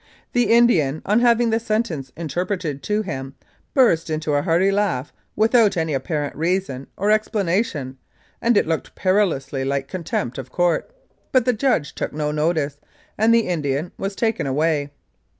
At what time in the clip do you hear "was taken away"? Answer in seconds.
13.99-14.89